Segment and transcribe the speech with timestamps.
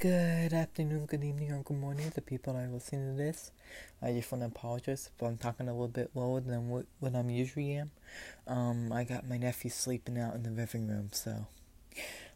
[0.00, 3.52] Good afternoon, good evening, or good morning to people that are listening to this.
[4.00, 7.14] I just want to apologize if I'm talking a little bit lower than what, what
[7.14, 7.90] I'm usually am.
[8.46, 11.44] Um, I got my nephew sleeping out in the living room, so.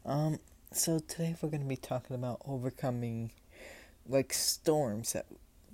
[0.05, 0.41] Um,
[0.73, 3.31] so today we're going to be talking about overcoming,
[4.07, 5.25] like, storms that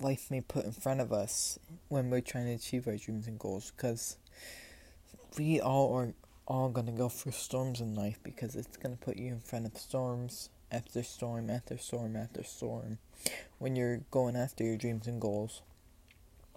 [0.00, 3.36] life may put in front of us when we're trying to achieve our dreams and
[3.36, 4.16] goals, because
[5.36, 6.14] we all are
[6.46, 9.40] all going to go through storms in life because it's going to put you in
[9.40, 12.98] front of storms after storm after storm after storm
[13.58, 15.62] when you're going after your dreams and goals.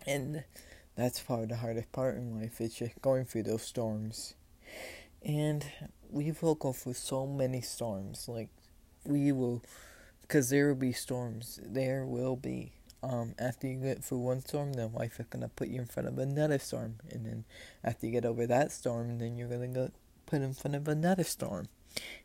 [0.05, 0.43] And
[0.95, 4.35] that's probably the hardest part in life is just going through those storms.
[5.23, 5.65] And
[6.09, 8.27] we will go through so many storms.
[8.27, 8.49] Like,
[9.05, 9.63] we will,
[10.21, 11.59] because there will be storms.
[11.63, 12.73] There will be.
[13.01, 16.07] Um, after you get through one storm, then life is gonna put you in front
[16.07, 17.43] of another storm, and then
[17.83, 19.91] after you get over that storm, then you're gonna get
[20.25, 21.67] put in front of another storm,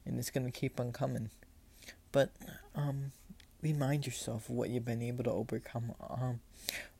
[0.06, 1.30] and it's gonna keep on coming.
[2.12, 2.30] But
[2.74, 3.12] um,
[3.62, 6.40] remind yourself of what you've been able to overcome um,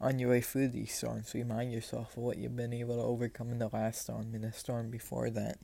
[0.01, 1.33] on your way through these storms.
[1.35, 4.53] Remind yourself of what you've been able to overcome in the last storm and the
[4.53, 5.59] storm before that.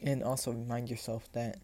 [0.00, 1.58] And also remind yourself that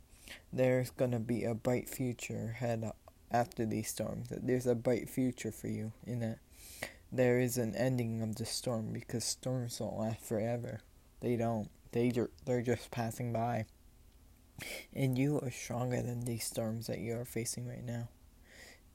[0.53, 2.91] there's going to be a bright future ahead
[3.31, 4.29] after these storms.
[4.29, 6.39] That there's a bright future for you in that
[7.11, 10.81] there is an ending of the storm because storms don't last forever.
[11.21, 11.71] They don't.
[11.93, 12.13] They
[12.45, 13.65] they're just passing by.
[14.95, 18.09] And you are stronger than these storms that you are facing right now.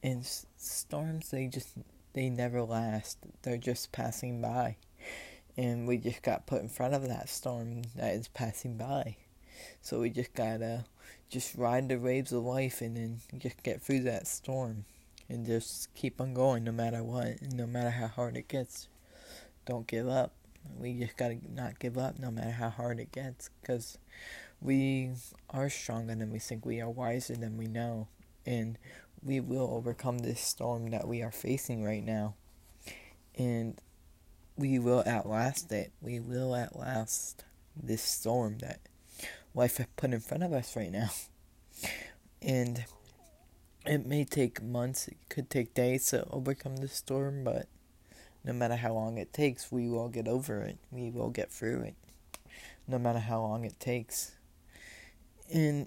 [0.02, 1.78] And s- storms, they just,
[2.14, 3.18] they never last.
[3.44, 4.78] They're just passing by.
[5.58, 9.18] And we just got put in front of that storm that is passing by.
[9.82, 10.86] So we just gotta
[11.30, 14.86] just ride the waves of life and then just get through that storm.
[15.30, 18.88] And just keep on going no matter what, no matter how hard it gets.
[19.66, 20.34] Don't give up.
[20.78, 23.50] We just gotta not give up no matter how hard it gets.
[23.62, 23.98] Because
[24.64, 25.12] we
[25.50, 28.08] are stronger than we think, we are wiser than we know,
[28.46, 28.78] and
[29.22, 32.36] we will overcome this storm that we are facing right now.
[33.36, 33.80] And
[34.56, 35.92] we will outlast it.
[36.02, 37.44] We will outlast
[37.76, 38.80] this storm that
[39.54, 41.10] life has put in front of us right now.
[42.42, 42.86] And
[43.86, 47.68] it may take months, it could take days to overcome the storm, but
[48.46, 50.78] no matter how long it takes, we will get over it.
[50.92, 51.96] We will get through it.
[52.88, 54.36] No matter how long it takes.
[55.54, 55.86] And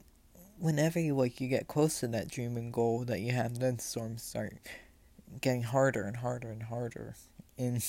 [0.59, 3.81] whenever you like you get close to that dream and goal that you have, then
[3.81, 4.57] storms start
[5.41, 7.17] getting harder and harder and harder.
[7.59, 7.85] And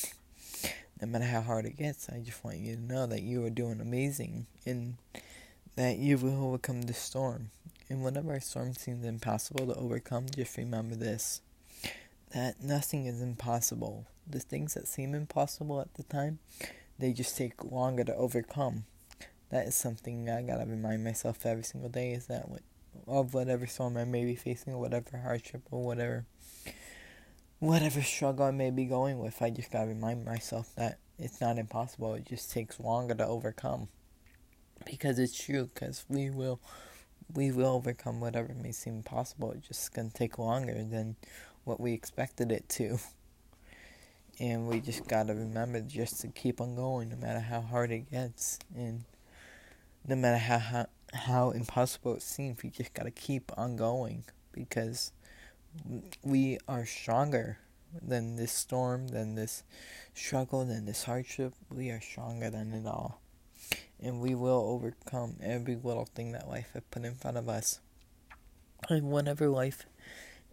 [0.99, 3.51] no matter how hard it gets, I just want you to know that you are
[3.51, 4.95] doing amazing and
[5.75, 7.51] that you will overcome the storm.
[7.89, 11.41] And whenever a storm seems impossible to overcome, just remember this
[12.33, 14.05] that nothing is impossible.
[14.29, 16.39] The things that seem impossible at the time,
[16.99, 18.83] they just take longer to overcome
[19.49, 22.61] that is something I gotta remind myself every single day is that what,
[23.07, 26.25] of whatever storm I may be facing, or whatever hardship, or whatever
[27.59, 31.57] whatever struggle I may be going with, I just gotta remind myself that it's not
[31.57, 32.13] impossible.
[32.13, 33.87] It just takes longer to overcome,
[34.85, 35.69] because it's true.
[35.73, 36.59] Because we will,
[37.33, 39.53] we will overcome whatever may seem impossible.
[39.53, 41.15] It's just gonna take longer than
[41.63, 42.99] what we expected it to.
[44.39, 48.11] And we just gotta remember just to keep on going, no matter how hard it
[48.11, 49.03] gets, and
[50.07, 55.11] no matter how, how how impossible it seems, we just gotta keep on going because
[56.23, 57.59] we are stronger
[58.01, 59.63] than this storm, than this
[60.13, 61.53] struggle, than this hardship.
[61.69, 63.21] We are stronger than it all.
[63.99, 67.79] And we will overcome every little thing that life has put in front of us.
[68.89, 69.85] And whenever life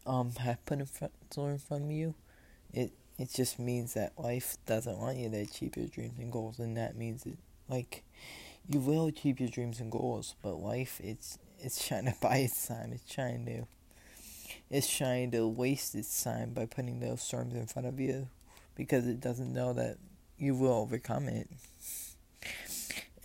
[0.06, 2.14] um has put in front in front of you,
[2.72, 6.58] it it just means that life doesn't want you to achieve your dreams and goals
[6.58, 7.38] and that means it
[7.68, 8.02] like
[8.68, 12.66] you will achieve your dreams and goals, but life it's it's trying to buy its
[12.66, 12.92] time.
[12.92, 13.66] It's trying to
[14.70, 18.28] it's trying to waste its time by putting those storms in front of you
[18.74, 19.98] because it doesn't know that
[20.38, 21.48] you will overcome it.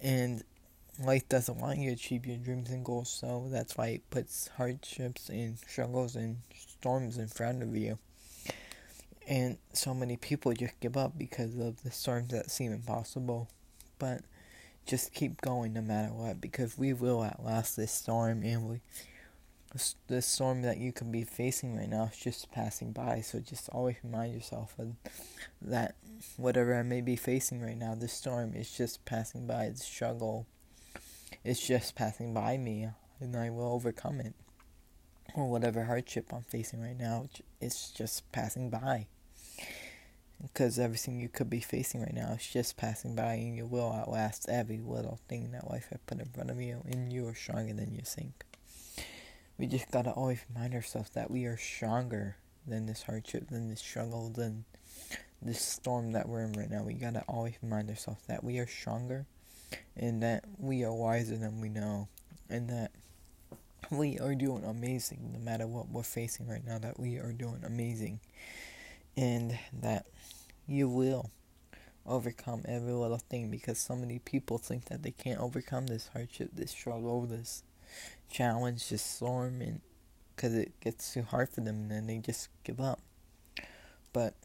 [0.02, 0.44] And
[1.04, 4.50] life doesn't want you to achieve your dreams and goals, so that's why it puts
[4.58, 7.98] hardships and struggles and storms in front of you.
[9.28, 13.50] And so many people just give up because of the storms that seem impossible.
[14.00, 14.22] But
[14.90, 18.82] just keep going no matter what because we will outlast this storm and we
[20.08, 23.22] this storm that you can be facing right now is just passing by.
[23.22, 24.96] So just always remind yourself of
[25.62, 25.94] that
[26.38, 29.70] whatever I may be facing right now this storm is just passing by.
[29.70, 30.48] The struggle.
[31.44, 32.90] Is just passing by me
[33.20, 34.34] and I will overcome it.
[35.36, 37.28] Or whatever hardship I'm facing right now
[37.62, 39.06] it's just passing by
[40.42, 43.92] because everything you could be facing right now is just passing by and you will
[43.92, 47.36] outlast every little thing that life has put in front of you and you are
[47.36, 48.46] stronger than you think
[49.60, 53.82] we just gotta always remind ourselves that we are stronger than this hardship, than this
[53.82, 54.64] struggle, than
[55.42, 56.82] this storm that we're in right now.
[56.84, 59.26] We gotta always remind ourselves that we are stronger
[59.98, 62.08] and that we are wiser than we know
[62.50, 62.92] and that
[63.92, 67.62] we are doing amazing no matter what we're facing right now, that we are doing
[67.66, 68.22] amazing
[69.18, 70.06] and that
[70.68, 71.32] you will
[72.06, 76.50] overcome every little thing because so many people think that they can't overcome this hardship,
[76.54, 77.64] this struggle, this
[78.30, 79.82] challenge, this storm, and
[80.36, 83.02] because it gets too hard for them, and then they just give up.
[84.14, 84.36] But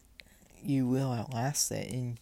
[0.62, 2.18] you will outlast it, and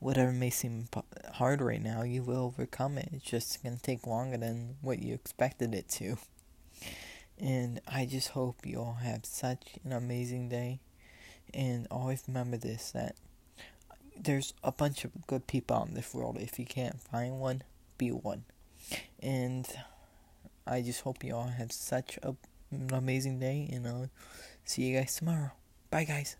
[0.00, 0.88] whatever may seem
[1.34, 3.10] hard right now, you will overcome it.
[3.12, 6.16] It's just gonna take longer than what you expected it to.
[7.38, 10.80] And I just hope you all have such an amazing day.
[11.54, 13.16] And always remember this that
[14.16, 16.38] there's a bunch of good people out in this world.
[16.40, 17.62] If you can't find one,
[17.96, 18.44] be one.
[19.20, 19.66] And
[20.66, 22.34] I just hope you all have such a,
[22.70, 24.10] an amazing day, and I'll
[24.64, 25.52] see you guys tomorrow.
[25.90, 26.36] Bye, guys.